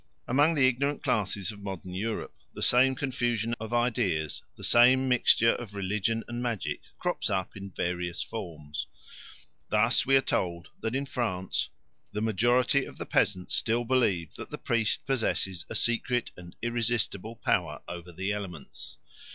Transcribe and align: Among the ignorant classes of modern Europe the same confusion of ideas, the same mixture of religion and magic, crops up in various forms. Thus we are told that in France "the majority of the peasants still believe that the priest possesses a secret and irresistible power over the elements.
Among 0.27 0.55
the 0.55 0.67
ignorant 0.67 1.03
classes 1.03 1.51
of 1.51 1.59
modern 1.59 1.93
Europe 1.93 2.33
the 2.55 2.63
same 2.63 2.95
confusion 2.95 3.53
of 3.59 3.71
ideas, 3.71 4.41
the 4.57 4.63
same 4.63 5.07
mixture 5.07 5.51
of 5.51 5.75
religion 5.75 6.23
and 6.27 6.41
magic, 6.41 6.81
crops 6.97 7.29
up 7.29 7.55
in 7.55 7.69
various 7.69 8.23
forms. 8.23 8.87
Thus 9.69 10.03
we 10.03 10.17
are 10.17 10.21
told 10.21 10.69
that 10.79 10.95
in 10.95 11.05
France 11.05 11.69
"the 12.13 12.21
majority 12.23 12.83
of 12.83 12.97
the 12.97 13.05
peasants 13.05 13.53
still 13.53 13.85
believe 13.85 14.33
that 14.33 14.49
the 14.49 14.57
priest 14.57 15.05
possesses 15.05 15.67
a 15.69 15.75
secret 15.75 16.31
and 16.35 16.55
irresistible 16.63 17.35
power 17.35 17.83
over 17.87 18.11
the 18.11 18.31
elements. 18.31 18.97